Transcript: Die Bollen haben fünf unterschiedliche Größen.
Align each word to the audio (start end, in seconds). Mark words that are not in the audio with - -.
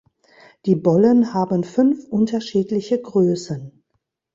Die 0.65 0.73
Bollen 0.75 1.31
haben 1.35 1.63
fünf 1.63 2.07
unterschiedliche 2.07 2.99
Größen. 2.99 3.83